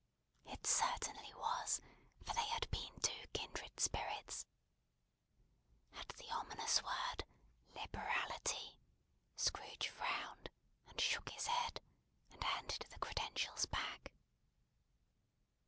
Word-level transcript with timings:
It 0.47 0.65
certainly 0.65 1.31
was; 1.35 1.79
for 2.25 2.33
they 2.33 2.47
had 2.47 2.67
been 2.71 2.99
two 3.03 3.27
kindred 3.33 3.79
spirits. 3.79 4.47
At 5.93 6.07
the 6.17 6.27
ominous 6.31 6.81
word 6.81 7.23
"liberality," 7.75 8.79
Scrooge 9.35 9.89
frowned, 9.89 10.49
and 10.87 10.99
shook 10.99 11.29
his 11.29 11.45
head, 11.45 11.81
and 12.31 12.43
handed 12.43 12.87
the 12.91 12.97
credentials 12.97 13.67
back. 13.67 14.11